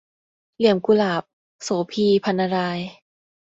[0.55, 1.23] เหลี่ยมกุหลาบ-
[1.63, 2.79] โสภี พรรณราย